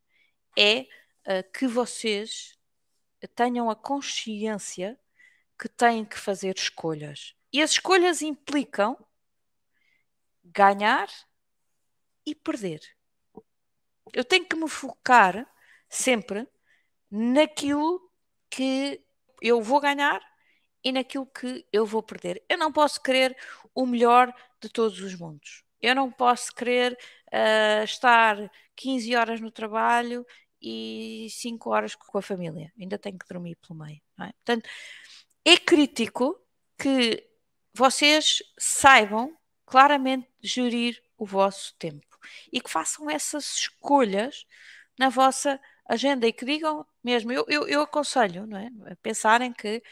é 0.57 0.81
uh, 0.81 1.53
que 1.53 1.67
vocês 1.67 2.57
tenham 3.35 3.71
a 3.71 3.75
consciência 3.75 4.99
que 5.59 5.69
têm 5.69 6.05
que 6.05 6.19
fazer 6.19 6.57
escolhas. 6.57 7.35
E 7.53 7.63
as 7.63 7.73
escolhas 7.73 8.23
implicam 8.23 8.97
ganhar 10.45 11.09
e 12.27 12.35
perder. 12.35 12.81
Eu 14.13 14.25
tenho 14.25 14.47
que 14.47 14.57
me 14.57 14.69
focar 14.69 15.51
sempre 15.89 16.47
naquilo 17.11 18.11
que 18.51 19.03
eu 19.41 19.63
vou 19.63 19.81
ganhar 19.81 20.21
e 20.83 20.93
naquilo 20.93 21.27
que 21.27 21.67
eu 21.73 21.87
vou 21.87 22.03
perder. 22.03 22.45
Eu 22.49 22.59
não 22.59 22.71
posso 22.71 23.01
querer 23.01 23.37
o 23.75 23.87
melhor 23.87 24.33
de 24.61 24.69
todos 24.69 25.01
os 25.01 25.15
mundos. 25.15 25.64
Eu 25.81 25.95
não 25.95 26.11
posso 26.11 26.55
querer 26.55 26.93
uh, 27.33 27.85
estar 27.85 28.51
15 28.77 29.15
horas 29.17 29.41
no 29.41 29.51
trabalho 29.51 30.27
e 30.61 31.29
5 31.31 31.71
horas 31.71 31.95
com 31.95 32.19
a 32.19 32.23
família. 32.23 32.73
Ainda 32.79 32.99
tenho 32.99 33.19
que 33.19 33.29
dormir 33.29 33.57
pelo 33.57 33.79
meio. 33.79 34.01
É? 34.21 34.33
Portanto, 34.33 34.69
é 35.45 35.57
crítico 35.57 36.39
que 36.79 37.29
vocês 37.75 38.43
saibam 38.59 39.37
claramente 39.67 40.29
gerir 40.41 41.03
o 41.19 41.27
vosso 41.27 41.75
tempo 41.79 42.19
e 42.53 42.61
que 42.61 42.71
façam 42.71 43.11
essas 43.11 43.57
escolhas 43.57 44.47
na 44.99 45.09
vossa 45.09 45.61
agenda 45.87 46.27
e 46.27 46.33
que 46.33 46.45
digam 46.45 46.87
mesmo, 47.03 47.33
eu, 47.33 47.45
eu, 47.49 47.69
eu 47.69 47.83
aconselho 47.83 48.47
não 48.47 48.57
é? 48.59 48.71
a 48.91 48.97
pensarem 48.97 49.53
que 49.53 49.83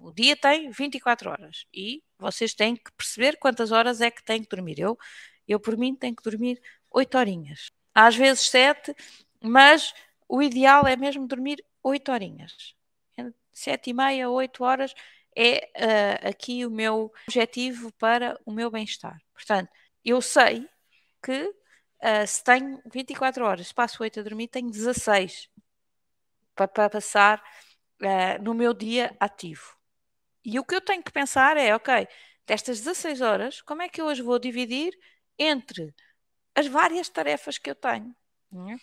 o, 0.00 0.12
dia 0.12 0.36
tem 0.36 0.70
24 0.70 1.30
horas 1.30 1.66
e 1.72 2.02
vocês 2.18 2.54
têm 2.54 2.76
que 2.76 2.90
perceber 2.92 3.36
quantas 3.38 3.70
horas 3.72 4.00
é 4.00 4.10
que 4.10 4.22
têm 4.22 4.42
que 4.42 4.48
dormir. 4.48 4.78
Eu, 4.78 4.98
eu 5.46 5.60
por 5.60 5.76
mim, 5.76 5.94
tenho 5.94 6.16
que 6.16 6.22
dormir 6.22 6.60
8 6.90 7.18
horinhas. 7.18 7.70
Às 7.94 8.16
vezes 8.16 8.48
7, 8.50 8.94
mas 9.42 9.92
o 10.28 10.42
ideal 10.42 10.86
é 10.86 10.96
mesmo 10.96 11.26
dormir 11.26 11.64
8 11.82 12.12
horinhas. 12.12 12.74
7 13.52 13.90
e 13.90 13.92
meia, 13.92 14.30
8 14.30 14.64
horas 14.64 14.94
é 15.36 15.70
uh, 15.76 16.28
aqui 16.28 16.64
o 16.64 16.70
meu 16.70 17.12
objetivo 17.26 17.92
para 17.92 18.38
o 18.44 18.52
meu 18.52 18.70
bem-estar. 18.70 19.20
Portanto, 19.34 19.70
eu 20.04 20.20
sei 20.20 20.68
que 21.22 21.42
uh, 21.42 22.26
se 22.26 22.42
tenho 22.42 22.80
24 22.92 23.44
horas, 23.44 23.72
passo 23.72 24.02
8 24.02 24.20
a 24.20 24.22
dormir, 24.22 24.48
tenho 24.48 24.70
16 24.70 25.48
para, 26.54 26.68
para 26.68 26.90
passar 26.90 27.42
uh, 28.02 28.42
no 28.42 28.54
meu 28.54 28.72
dia 28.72 29.14
ativo. 29.20 29.79
E 30.44 30.58
o 30.58 30.64
que 30.64 30.74
eu 30.74 30.80
tenho 30.80 31.02
que 31.02 31.12
pensar 31.12 31.56
é, 31.56 31.74
ok, 31.74 32.08
destas 32.46 32.80
16 32.80 33.20
horas, 33.20 33.60
como 33.62 33.82
é 33.82 33.88
que 33.88 34.00
eu 34.00 34.08
as 34.08 34.18
vou 34.18 34.38
dividir 34.38 34.92
entre 35.38 35.94
as 36.54 36.66
várias 36.66 37.08
tarefas 37.08 37.58
que 37.58 37.70
eu 37.70 37.74
tenho? 37.74 38.14
É? 38.70 38.76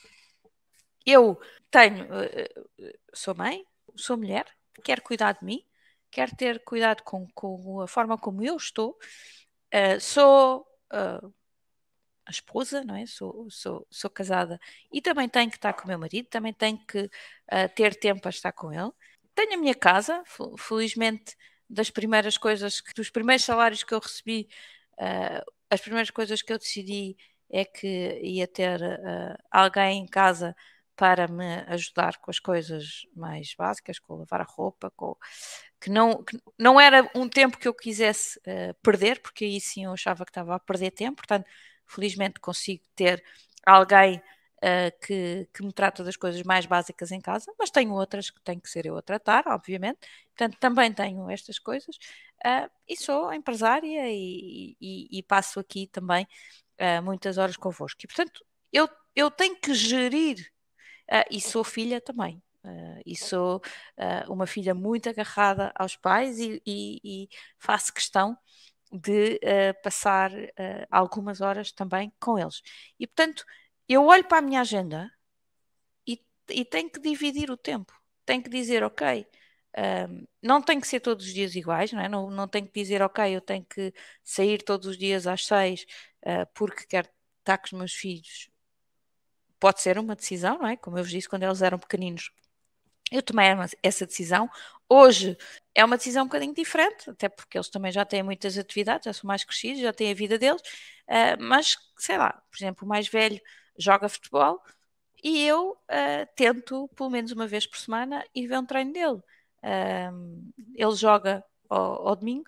Eu 1.06 1.40
tenho, 1.72 2.06
uh, 2.06 2.98
sou 3.14 3.34
mãe, 3.36 3.66
sou 3.96 4.18
mulher, 4.18 4.46
quero 4.84 5.02
cuidar 5.02 5.34
de 5.34 5.46
mim, 5.46 5.64
quero 6.12 6.36
ter 6.36 6.64
cuidado 6.64 7.04
com, 7.04 7.28
com 7.34 7.82
a 7.82 7.88
forma 7.88 8.18
como 8.18 8.44
eu 8.44 8.56
estou, 8.58 8.98
uh, 9.74 10.00
sou 10.00 10.68
uh, 10.94 11.34
a 12.26 12.32
esposa, 12.32 12.84
não 12.84 12.96
é? 12.96 13.06
Sou, 13.06 13.50
sou, 13.50 13.88
sou 13.90 14.10
casada 14.10 14.60
e 14.92 15.02
também 15.02 15.30
tenho 15.30 15.50
que 15.50 15.58
estar 15.58 15.74
com 15.74 15.86
o 15.86 15.88
meu 15.88 15.98
marido, 15.98 16.28
também 16.28 16.54
tenho 16.54 16.78
que 16.86 17.06
uh, 17.06 17.70
ter 17.76 17.96
tempo 17.96 18.22
para 18.22 18.30
estar 18.30 18.52
com 18.52 18.72
ele. 18.72 18.92
Tenho 19.38 19.54
a 19.54 19.58
minha 19.58 19.76
casa, 19.76 20.24
felizmente, 20.58 21.36
das 21.70 21.92
primeiras 21.92 22.40
coisas, 22.40 22.82
dos 22.96 23.12
primeiros 23.12 23.46
salários 23.46 23.84
que 23.84 23.94
eu 23.94 24.00
recebi, 24.00 24.50
uh, 24.94 25.46
as 25.70 25.80
primeiras 25.80 26.10
coisas 26.10 26.42
que 26.42 26.52
eu 26.52 26.58
decidi 26.58 27.16
é 27.48 27.64
que 27.64 28.20
ia 28.24 28.48
ter 28.48 28.82
uh, 28.82 29.38
alguém 29.52 30.00
em 30.02 30.08
casa 30.08 30.56
para 30.96 31.28
me 31.28 31.60
ajudar 31.68 32.18
com 32.18 32.32
as 32.32 32.40
coisas 32.40 33.06
mais 33.16 33.54
básicas, 33.56 34.00
com 34.00 34.16
lavar 34.16 34.42
a 34.42 34.44
roupa, 34.44 34.90
com 34.96 35.16
que 35.80 35.92
não, 35.92 36.24
que 36.24 36.36
não 36.58 36.82
era 36.82 37.08
um 37.14 37.30
tempo 37.30 37.60
que 37.60 37.68
eu 37.68 37.76
quisesse 37.76 38.40
uh, 38.40 38.74
perder, 38.82 39.22
porque 39.22 39.46
aí 39.46 39.62
sim 39.62 39.86
eu 39.86 39.94
achava 39.94 40.26
que 40.26 40.32
estava 40.32 40.56
a 40.56 40.60
perder 40.60 40.90
tempo, 40.90 41.18
portanto 41.18 41.46
felizmente 41.86 42.40
consigo 42.40 42.84
ter 42.96 43.24
alguém 43.64 44.20
uh, 44.58 45.06
que, 45.06 45.48
que 45.54 45.64
me 45.64 45.72
trata 45.74 46.04
das 46.04 46.16
coisas 46.18 46.42
mais 46.44 46.66
básicas 46.66 47.12
em 47.12 47.22
casa, 47.22 47.54
mas 47.60 47.70
tenho 47.72 47.94
outras 47.94 48.30
que 48.30 48.42
tenho 48.42 48.62
que 48.62 48.70
ser 48.70 48.86
eu 48.86 48.98
a 48.98 49.02
tratar, 49.02 49.44
obviamente. 49.48 50.00
Portanto, 50.36 50.58
também 50.60 50.94
tenho 50.94 51.30
estas 51.30 51.60
coisas 51.60 51.96
uh, 52.46 52.70
e 52.88 52.96
sou 52.98 53.34
empresária 53.34 54.10
e, 54.10 54.76
e, 54.80 55.20
e 55.20 55.24
passo 55.24 55.60
aqui 55.60 55.88
também 55.88 56.28
uh, 56.80 57.02
muitas 57.04 57.38
horas 57.38 57.58
convosco. 57.58 58.00
E, 58.04 58.08
portanto, 58.08 58.46
eu, 58.72 58.90
eu 59.16 59.32
tenho 59.32 59.56
que 59.56 59.74
gerir 59.74 60.52
e 61.32 61.40
sou 61.40 61.64
filha 61.64 62.02
também. 62.02 62.42
Uh, 62.68 63.02
e 63.06 63.16
sou 63.16 63.62
uh, 63.98 64.32
uma 64.34 64.46
filha 64.46 64.74
muito 64.76 65.08
agarrada 65.08 65.72
aos 65.74 65.96
pais 65.96 66.38
e, 66.38 66.62
e, 66.66 67.00
e 67.04 67.30
faço 67.58 67.94
questão 67.94 68.38
de 68.92 69.36
uh, 69.36 69.82
passar 69.82 70.32
algumas 70.92 71.40
horas 71.40 71.72
também 71.72 72.12
com 72.20 72.38
eles. 72.38 72.62
E 73.00 73.08
portanto, 73.08 73.46
eu 73.88 74.06
olho 74.06 74.24
para 74.26 74.40
a 74.40 74.42
minha 74.42 74.62
agenda 74.62 75.12
e, 76.06 76.22
e 76.50 76.66
tenho 76.66 76.90
que 76.90 77.00
dividir 77.00 77.52
o 77.52 77.58
tempo. 77.58 77.94
Tenho 78.26 78.44
que 78.44 78.50
dizer, 78.50 78.84
ok, 78.84 79.26
uh, 79.78 80.28
não 80.42 80.62
tem 80.62 80.80
que 80.80 80.88
ser 80.88 81.00
todos 81.00 81.26
os 81.26 81.34
dias 81.34 81.56
iguais, 81.56 81.92
não 81.94 82.02
é? 82.02 82.10
Não, 82.10 82.30
não 82.30 82.48
tenho 82.48 82.68
que 82.68 82.74
dizer, 82.74 83.02
ok, 83.02 83.36
eu 83.36 83.42
tenho 83.42 83.66
que 83.66 83.94
sair 84.24 84.62
todos 84.64 84.88
os 84.88 84.98
dias 84.98 85.28
às 85.28 85.46
seis 85.46 85.86
eh, 86.28 86.46
porque 86.54 86.86
quero 86.86 87.08
estar 87.40 87.58
com 87.58 87.68
os 87.68 87.72
meus 87.74 87.94
filhos. 87.94 88.50
Pode 89.60 89.82
ser 89.82 89.98
uma 89.98 90.16
decisão, 90.16 90.58
não 90.60 90.68
é? 90.68 90.76
Como 90.78 90.98
eu 90.98 91.04
vos 91.04 91.12
disse, 91.12 91.30
quando 91.30 91.44
eles 91.44 91.62
eram 91.62 91.80
pequeninos, 91.80 92.32
eu 93.12 93.22
tomei 93.24 93.48
essa 93.84 94.06
decisão. 94.06 94.50
Hoje 94.90 95.38
é 95.74 95.86
uma 95.86 95.98
decisão 95.98 96.24
um 96.24 96.28
bocadinho 96.28 96.54
diferente, 96.54 97.10
até 97.10 97.30
porque 97.30 97.58
eles 97.58 97.70
também 97.70 97.92
já 97.92 98.06
têm 98.06 98.24
muitas 98.24 98.58
atividades, 98.58 99.06
já 99.06 99.14
são 99.14 99.28
mais 99.28 99.44
crescidos, 99.46 99.82
já 99.82 99.94
têm 99.94 100.12
a 100.12 100.16
vida 100.16 100.38
deles, 100.38 100.62
uh, 100.62 101.42
mas 101.42 101.78
sei 101.98 102.18
lá, 102.18 102.34
por 102.52 102.58
exemplo, 102.58 102.86
o 102.86 102.90
mais 102.90 103.08
velho 103.08 103.42
joga 103.78 104.10
futebol 104.10 104.62
e 105.24 105.46
eu 105.46 105.72
uh, 105.72 106.28
tento, 106.36 106.88
pelo 106.96 107.10
menos 107.10 107.32
uma 107.32 107.48
vez 107.48 107.66
por 107.66 107.78
semana, 107.78 108.24
ir 108.34 108.48
ver 108.48 108.60
um 108.60 108.66
treino 108.66 108.94
dele. 108.94 109.22
Uh, 109.64 110.52
ele 110.76 110.96
joga 110.96 111.44
ao, 111.70 112.10
ao 112.10 112.16
domingo 112.16 112.46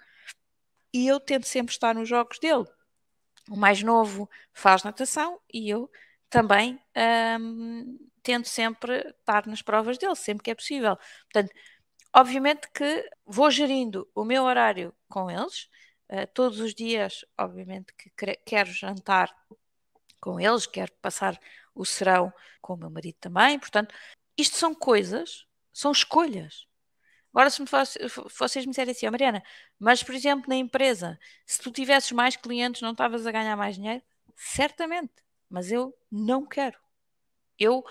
e 0.93 1.07
eu 1.07 1.19
tento 1.19 1.48
sempre 1.48 1.74
estar 1.74 1.95
nos 1.95 2.07
jogos 2.07 2.39
dele. 2.39 2.65
O 3.50 3.57
mais 3.57 3.81
novo 3.81 4.29
faz 4.53 4.83
natação 4.83 5.39
e 5.51 5.69
eu 5.69 5.89
também 6.29 6.79
tento 8.21 8.48
sempre 8.48 9.00
estar 9.09 9.48
nas 9.48 9.62
provas 9.63 9.98
dele, 9.98 10.15
sempre 10.15 10.43
que 10.43 10.51
é 10.51 10.55
possível. 10.55 10.95
Portanto, 11.31 11.51
obviamente 12.13 12.69
que 12.71 13.09
vou 13.25 13.50
gerindo 13.50 14.07
o 14.13 14.24
meu 14.24 14.43
horário 14.43 14.93
com 15.07 15.29
eles, 15.31 15.69
uh, 16.12 16.27
todos 16.33 16.59
os 16.59 16.74
dias, 16.75 17.25
obviamente 17.38 17.93
que 17.95 18.12
quero 18.45 18.71
jantar 18.71 19.36
com 20.20 20.40
eles, 20.40 20.66
quero 20.66 20.92
passar 21.02 21.40
o 21.74 21.86
serão 21.86 22.34
com 22.62 22.74
o 22.74 22.78
meu 22.78 22.90
marido 22.90 23.18
também, 23.20 23.58
portanto, 23.60 23.94
isto 24.38 24.58
são 24.58 24.74
coisas, 24.74 25.46
são 25.74 25.92
escolhas. 25.92 26.68
Agora, 27.34 27.50
se 27.50 27.62
me 27.62 27.68
fosse, 27.68 28.00
vocês 28.38 28.66
me 28.66 28.72
disserem 28.72 28.92
assim, 28.92 29.08
oh, 29.08 29.12
Mariana, 29.12 29.44
mas 29.78 30.04
por 30.04 30.16
exemplo, 30.16 30.50
na 30.50 30.56
empresa, 30.56 31.20
se 31.46 31.60
tu 31.60 31.72
tivesses 31.72 32.12
mais 32.12 32.36
clientes, 32.36 32.82
não 32.82 32.92
estavas 32.92 33.26
a 33.28 33.32
ganhar 33.32 33.56
mais 33.56 33.76
dinheiro? 33.76 34.02
Certamente, 34.36 35.14
mas 35.50 35.72
eu 35.72 35.96
não 36.12 36.46
quero. 36.46 36.78
Eu, 37.58 37.84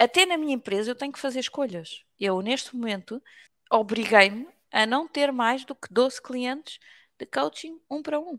até 0.00 0.26
na 0.26 0.36
minha 0.36 0.54
empresa, 0.54 0.90
eu 0.90 0.94
tenho 0.96 1.12
que 1.12 1.18
fazer 1.18 1.40
escolhas. 1.40 2.04
Eu, 2.18 2.42
neste 2.42 2.74
momento, 2.74 3.22
obriguei-me 3.70 4.48
a 4.70 4.84
não 4.84 5.06
ter 5.06 5.30
mais 5.32 5.64
do 5.64 5.74
que 5.74 5.92
12 5.92 6.20
clientes 6.20 6.78
de 7.18 7.26
coaching 7.26 7.80
um 7.88 8.02
para 8.02 8.18
um. 8.18 8.38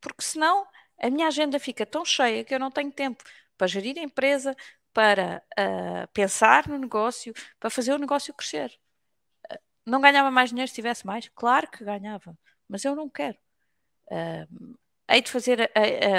Porque 0.00 0.22
senão 0.22 0.66
a 1.00 1.10
minha 1.10 1.26
agenda 1.26 1.58
fica 1.58 1.86
tão 1.86 2.04
cheia 2.04 2.44
que 2.44 2.54
eu 2.54 2.58
não 2.58 2.70
tenho 2.70 2.92
tempo 2.92 3.24
para 3.56 3.66
gerir 3.66 3.98
a 3.98 4.02
empresa, 4.02 4.56
para 4.92 5.42
uh, 5.58 6.08
pensar 6.12 6.68
no 6.68 6.78
negócio, 6.78 7.32
para 7.58 7.70
fazer 7.70 7.92
o 7.92 7.98
negócio 7.98 8.34
crescer. 8.34 8.78
Não 9.86 10.00
ganhava 10.00 10.30
mais 10.30 10.50
dinheiro 10.50 10.68
se 10.68 10.74
tivesse 10.74 11.06
mais? 11.06 11.28
Claro 11.34 11.70
que 11.70 11.84
ganhava, 11.84 12.38
mas 12.68 12.84
eu 12.84 12.94
não 12.94 13.08
quero. 13.08 13.38
Uh, 14.06 14.76
hei 15.08 15.22
de 15.22 15.30
fazer 15.30 15.70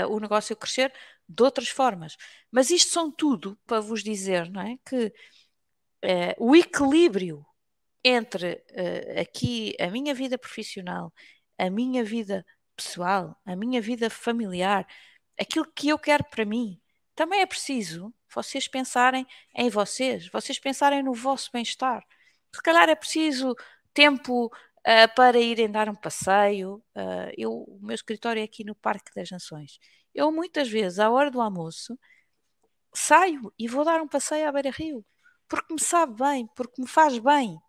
o 0.10 0.20
negócio 0.20 0.56
crescer 0.56 0.94
de 1.28 1.44
outras 1.44 1.70
formas. 1.70 2.18
Mas 2.52 2.70
isto 2.70 2.92
são 2.92 3.12
tudo 3.12 3.58
para 3.66 3.80
vos 3.80 4.04
dizer 4.04 4.50
não 4.50 4.62
é? 4.62 4.78
que 4.86 5.14
o 6.38 6.56
equilíbrio 6.56 7.46
entre 8.04 8.62
aqui 9.18 9.74
a 9.80 9.90
minha 9.90 10.14
vida 10.14 10.38
profissional, 10.38 11.14
a 11.58 11.70
minha 11.70 12.04
vida 12.04 12.46
pessoal, 12.82 13.40
a 13.46 13.56
minha 13.56 13.82
vida 13.82 14.10
familiar, 14.10 14.88
aquilo 15.40 15.66
que 15.72 15.90
eu 15.90 16.00
quero 16.00 16.24
para 16.26 16.44
mim, 16.44 16.82
também 17.16 17.42
é 17.42 17.46
preciso 17.46 18.14
vocês 18.34 18.68
pensarem 18.68 19.28
em 19.56 19.70
vocês, 19.70 20.28
vocês 20.30 20.58
pensarem 20.58 21.04
no 21.04 21.14
vosso 21.14 21.50
bem-estar. 21.54 22.04
Se 22.54 22.62
calhar 22.62 22.90
é 22.90 22.96
preciso 22.96 23.56
tempo 23.94 24.46
uh, 24.46 25.16
para 25.16 25.38
irem 25.40 25.70
dar 25.70 25.90
um 25.90 25.96
passeio. 25.96 26.76
Uh, 26.96 27.32
eu, 27.38 27.52
o 27.52 27.80
meu 27.82 27.96
escritório 27.96 28.40
é 28.42 28.44
aqui 28.44 28.64
no 28.64 28.76
Parque 28.76 29.12
das 29.14 29.30
Nações. 29.30 29.80
Eu 30.14 30.32
muitas 30.32 30.70
vezes, 30.70 31.00
à 31.00 31.10
hora 31.10 31.30
do 31.30 31.42
almoço, 31.42 31.98
saio 32.94 33.54
e 33.60 33.68
vou 33.68 33.86
dar 33.86 34.02
um 34.02 34.08
passeio 34.08 34.48
à 34.48 34.52
beira-rio, 34.52 35.06
porque 35.48 35.74
me 35.74 35.80
sabe 35.80 36.16
bem, 36.16 36.48
porque 36.56 36.82
me 36.82 36.88
faz 36.88 37.18
bem. 37.20 37.60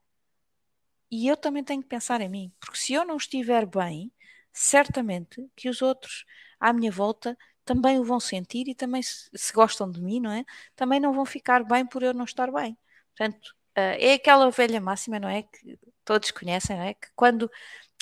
E 1.10 1.28
eu 1.28 1.36
também 1.36 1.62
tenho 1.62 1.82
que 1.82 1.88
pensar 1.88 2.20
em 2.20 2.28
mim, 2.28 2.52
porque 2.58 2.78
se 2.78 2.94
eu 2.94 3.04
não 3.04 3.16
estiver 3.16 3.66
bem, 3.66 4.10
certamente 4.52 5.48
que 5.56 5.68
os 5.68 5.82
outros 5.82 6.24
à 6.60 6.72
minha 6.72 6.92
volta 6.92 7.36
também 7.64 7.98
o 7.98 8.04
vão 8.04 8.20
sentir 8.20 8.68
e 8.68 8.74
também, 8.74 9.02
se, 9.02 9.52
gostam 9.52 9.90
de 9.90 10.00
mim, 10.00 10.20
não 10.20 10.32
é? 10.32 10.44
Também 10.74 11.00
não 11.00 11.12
vão 11.12 11.24
ficar 11.24 11.64
bem 11.64 11.86
por 11.86 12.02
eu 12.02 12.12
não 12.12 12.24
estar 12.24 12.50
bem. 12.50 12.76
Portanto, 13.16 13.54
uh, 13.76 13.96
é 13.98 14.14
aquela 14.14 14.50
velha 14.50 14.80
máxima, 14.80 15.18
não 15.18 15.28
é? 15.28 15.42
Que 15.44 15.78
todos 16.04 16.30
conhecem, 16.30 16.76
não 16.76 16.84
é? 16.84 16.94
Que 16.94 17.08
quando, 17.14 17.50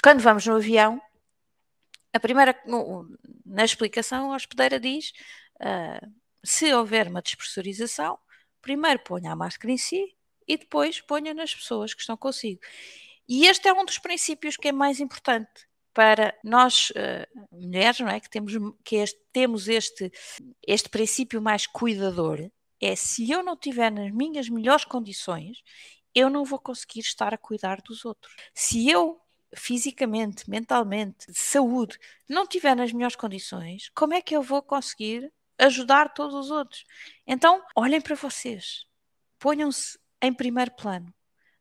quando 0.03 0.21
vamos 0.21 0.47
no 0.47 0.57
avião, 0.57 1.01
a 2.13 2.21
primeira, 2.21 2.59
na 3.45 3.65
explicação, 3.65 4.33
a 4.33 4.37
hospedeira 4.37 4.81
diz: 4.81 5.13
uh, 5.61 6.13
se 6.43 6.73
houver 6.73 7.09
uma 7.09 7.23
despressurização, 7.23 8.19
primeiro 8.63 9.01
ponha 9.01 9.33
a 9.33 9.37
máscara 9.37 9.73
em 9.73 9.79
si 9.79 10.17
e 10.49 10.57
depois 10.57 11.01
ponha 11.01 11.35
nas 11.35 11.55
pessoas 11.55 11.95
que 11.95 12.01
estão 12.01 12.17
consigo. 12.17 12.61
E 13.29 13.47
este 13.47 13.69
é 13.69 13.73
um 13.73 13.85
dos 13.85 13.99
princípios 13.99 14.57
que 14.57 14.69
é 14.69 14.73
mais 14.73 15.01
importante 15.01 15.70
para 15.93 16.35
nós 16.45 16.91
uh, 16.91 17.47
mulheres, 17.53 18.01
não 18.01 18.09
é? 18.09 18.21
Que 18.21 18.31
temos, 18.31 18.53
que 18.85 18.97
este, 18.97 19.21
temos 19.33 19.69
este, 19.69 20.13
este 20.67 20.89
princípio 20.89 21.43
mais 21.43 21.67
cuidador, 21.67 22.51
é 22.81 22.97
se 22.97 23.31
eu 23.31 23.43
não 23.43 23.55
estiver 23.55 23.91
nas 23.91 24.11
minhas 24.11 24.49
melhores 24.49 24.85
condições, 24.85 25.63
eu 26.15 26.31
não 26.31 26.45
vou 26.45 26.59
conseguir 26.59 27.01
estar 27.01 27.35
a 27.35 27.39
cuidar 27.39 27.81
dos 27.83 28.05
outros. 28.05 28.35
Se 28.55 28.89
eu 28.89 29.21
fisicamente, 29.55 30.49
mentalmente, 30.49 31.27
de 31.31 31.39
saúde, 31.39 31.99
não 32.29 32.45
estiver 32.45 32.75
nas 32.77 32.93
melhores 32.93 33.17
condições, 33.17 33.91
como 33.95 34.15
é 34.15 34.23
que 34.23 34.35
eu 34.35 34.43
vou 34.43 34.63
conseguir 34.63 35.33
ajudar 35.59 36.15
todos 36.15 36.35
os 36.35 36.51
outros? 36.51 36.85
Então, 37.27 37.63
olhem 37.75 38.01
para 38.01 38.15
vocês, 38.15 38.87
ponham-se 39.39 39.99
em 40.23 40.33
primeiro 40.33 40.71
plano, 40.73 41.13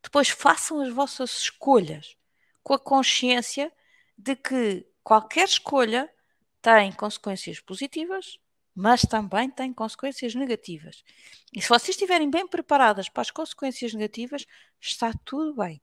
depois 0.02 0.28
façam 0.28 0.80
as 0.80 0.92
vossas 0.92 1.30
escolhas 1.38 2.16
com 2.62 2.74
a 2.74 2.78
consciência 2.78 3.72
de 4.22 4.36
que 4.36 4.86
qualquer 5.02 5.48
escolha 5.48 6.10
tem 6.60 6.92
consequências 6.92 7.58
positivas, 7.58 8.38
mas 8.74 9.02
também 9.02 9.50
tem 9.50 9.72
consequências 9.72 10.34
negativas. 10.34 11.02
E 11.54 11.60
se 11.60 11.68
vocês 11.68 11.90
estiverem 11.90 12.30
bem 12.30 12.46
preparadas 12.46 13.08
para 13.08 13.22
as 13.22 13.30
consequências 13.30 13.94
negativas, 13.94 14.44
está 14.78 15.12
tudo 15.24 15.54
bem. 15.54 15.80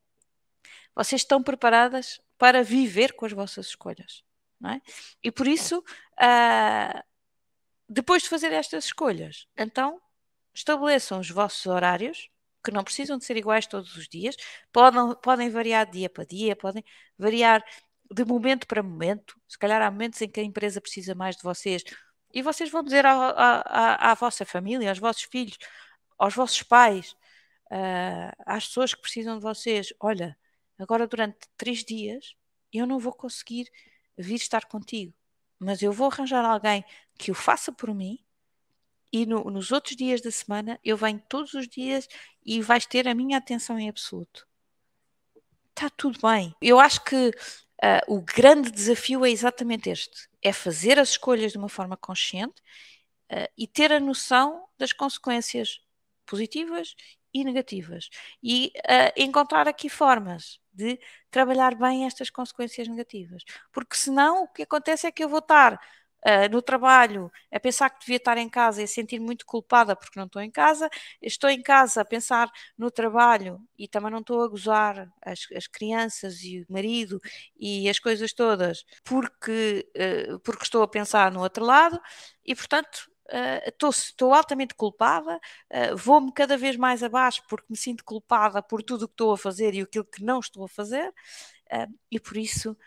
Vocês 0.95 1.21
estão 1.21 1.41
preparadas 1.41 2.21
para 2.37 2.63
viver 2.63 3.13
com 3.13 3.25
as 3.25 3.33
vossas 3.33 3.67
escolhas. 3.67 4.23
É? 4.65 4.81
E 5.23 5.31
por 5.31 5.47
isso, 5.47 5.79
uh, 5.79 7.03
depois 7.89 8.23
de 8.23 8.29
fazer 8.29 8.51
estas 8.51 8.85
escolhas, 8.85 9.47
então 9.55 10.01
estabeleçam 10.53 11.19
os 11.19 11.29
vossos 11.29 11.65
horários, 11.67 12.29
que 12.63 12.71
não 12.71 12.83
precisam 12.83 13.17
de 13.17 13.25
ser 13.25 13.37
iguais 13.37 13.67
todos 13.67 13.95
os 13.95 14.07
dias, 14.07 14.35
podem, 14.71 15.15
podem 15.21 15.49
variar 15.49 15.89
dia 15.89 16.09
para 16.09 16.25
dia, 16.25 16.55
podem 16.55 16.83
variar 17.17 17.63
de 18.11 18.25
momento 18.25 18.67
para 18.67 18.83
momento. 18.83 19.39
Se 19.47 19.57
calhar 19.57 19.81
há 19.81 19.91
momentos 19.91 20.21
em 20.21 20.29
que 20.29 20.39
a 20.39 20.43
empresa 20.43 20.81
precisa 20.81 21.15
mais 21.15 21.35
de 21.35 21.43
vocês 21.43 21.83
e 22.33 22.41
vocês 22.41 22.69
vão 22.69 22.83
dizer 22.83 23.05
à, 23.05 23.13
à, 23.13 24.11
à 24.11 24.13
vossa 24.13 24.45
família, 24.45 24.89
aos 24.89 24.99
vossos 24.99 25.23
filhos, 25.23 25.57
aos 26.17 26.35
vossos 26.35 26.61
pais, 26.63 27.15
uh, 27.71 28.31
às 28.45 28.67
pessoas 28.67 28.93
que 28.93 29.01
precisam 29.01 29.37
de 29.37 29.43
vocês: 29.43 29.93
olha, 29.99 30.37
agora 30.77 31.07
durante 31.07 31.39
três 31.55 31.83
dias 31.83 32.35
eu 32.71 32.85
não 32.85 32.99
vou 32.99 33.13
conseguir 33.13 33.71
vir 34.17 34.35
estar 34.35 34.65
contigo, 34.65 35.13
mas 35.59 35.81
eu 35.81 35.91
vou 35.91 36.09
arranjar 36.11 36.43
alguém 36.43 36.83
que 37.17 37.31
o 37.31 37.35
faça 37.35 37.71
por 37.71 37.93
mim. 37.93 38.23
E 39.11 39.25
no, 39.25 39.45
nos 39.45 39.71
outros 39.71 39.95
dias 39.95 40.21
da 40.21 40.29
semana 40.29 40.77
eu 40.83 40.97
venho 40.97 41.21
todos 41.29 41.53
os 41.53 41.67
dias 41.67 42.07
e 42.45 42.61
vais 42.61 42.85
ter 42.85 43.07
a 43.07 43.15
minha 43.15 43.37
atenção 43.37 43.79
em 43.79 43.87
absoluto. 43.87 44.45
Está 45.69 45.89
tudo 45.89 46.19
bem. 46.21 46.53
Eu 46.61 46.79
acho 46.79 47.03
que 47.03 47.31
Uh, 47.83 48.15
o 48.15 48.21
grande 48.21 48.71
desafio 48.71 49.25
é 49.25 49.29
exatamente 49.29 49.89
este: 49.89 50.27
é 50.41 50.51
fazer 50.51 50.99
as 50.99 51.09
escolhas 51.09 51.51
de 51.51 51.57
uma 51.57 51.69
forma 51.69 51.95
consciente 51.95 52.61
uh, 53.31 53.47
e 53.57 53.67
ter 53.67 53.91
a 53.91 53.99
noção 53.99 54.67
das 54.77 54.91
consequências 54.93 55.79
positivas 56.25 56.95
e 57.33 57.43
negativas. 57.43 58.09
E 58.41 58.71
uh, 58.77 59.13
encontrar 59.15 59.67
aqui 59.67 59.89
formas 59.89 60.59
de 60.73 60.99
trabalhar 61.31 61.75
bem 61.75 62.05
estas 62.05 62.29
consequências 62.29 62.87
negativas, 62.87 63.43
porque 63.71 63.95
senão 63.95 64.43
o 64.43 64.47
que 64.47 64.63
acontece 64.63 65.07
é 65.07 65.11
que 65.11 65.23
eu 65.23 65.29
vou 65.29 65.39
estar 65.39 65.79
uh, 66.25 66.49
no 66.51 66.61
trabalho 66.61 67.31
a 67.51 67.59
pensar 67.59 67.89
que 67.89 67.99
devia 67.99 68.17
estar 68.17 68.37
em 68.37 68.49
casa 68.49 68.81
e 68.81 68.83
a 68.85 68.87
sentir 68.87 69.19
muito 69.19 69.45
culpada 69.45 69.95
porque 69.95 70.19
não 70.19 70.25
estou 70.25 70.41
em 70.41 70.51
casa, 70.51 70.89
estou 71.21 71.49
em 71.49 71.61
casa 71.61 72.01
a 72.01 72.05
pensar 72.05 72.49
no 72.77 72.89
trabalho 72.91 73.59
e 73.77 73.87
também 73.87 74.11
não 74.11 74.19
estou 74.19 74.43
a 74.43 74.47
gozar 74.47 75.09
as, 75.21 75.47
as 75.55 75.67
crianças 75.67 76.41
e 76.43 76.61
o 76.61 76.65
marido 76.71 77.21
e 77.59 77.89
as 77.89 77.99
coisas 77.99 78.33
todas 78.33 78.83
porque, 79.03 79.87
uh, 79.95 80.39
porque 80.39 80.63
estou 80.63 80.81
a 80.83 80.87
pensar 80.87 81.31
no 81.31 81.41
outro 81.41 81.65
lando 81.65 81.99
e 82.45 82.55
portanto 82.55 83.09
estou 83.65 84.31
uh, 84.31 84.33
altamente 84.33 84.73
culpada, 84.75 85.35
uh, 85.35 85.97
vou-me 85.97 86.31
cada 86.31 86.57
vez 86.57 86.75
mais 86.77 87.03
abaixo 87.03 87.43
porque 87.49 87.65
me 87.69 87.77
sinto 87.77 88.03
culpada 88.03 88.61
por 88.61 88.81
tudo 88.83 89.03
o 89.03 89.07
que 89.07 89.13
estou 89.13 89.33
a 89.33 89.37
fazer 89.37 89.73
e 89.73 89.81
aquilo 89.81 90.05
que 90.05 90.23
não 90.23 90.39
estou 90.39 90.63
a 90.63 90.69
fazer, 90.69 91.09
uh, 91.09 91.93
e 92.11 92.19
por 92.19 92.37
isso 92.37 92.77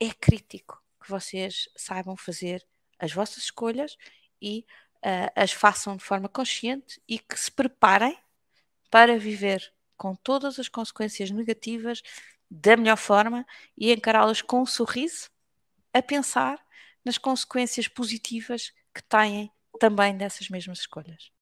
é 0.00 0.10
crítico 0.20 0.82
que 1.06 1.10
vocês 1.12 1.68
saibam 1.76 2.16
fazer 2.16 2.66
as 2.98 3.12
vossas 3.12 3.44
escolhas 3.44 3.96
e 4.42 4.66
uh, 4.96 5.30
as 5.36 5.52
façam 5.52 5.96
de 5.96 6.02
forma 6.02 6.28
consciente 6.28 7.00
e 7.08 7.16
que 7.16 7.38
se 7.38 7.50
preparem 7.50 8.18
para 8.90 9.16
viver 9.16 9.72
com 9.96 10.16
todas 10.16 10.58
as 10.58 10.68
consequências 10.68 11.30
negativas 11.30 12.02
da 12.50 12.76
melhor 12.76 12.96
forma 12.96 13.46
e 13.78 13.92
encará-las 13.92 14.42
com 14.42 14.62
um 14.62 14.66
sorriso, 14.66 15.30
a 15.92 16.02
pensar 16.02 16.58
nas 17.04 17.18
consequências 17.18 17.86
positivas 17.86 18.72
que 18.92 19.02
têm 19.02 19.50
também 19.78 20.16
dessas 20.16 20.48
mesmas 20.48 20.80
escolhas. 20.80 21.35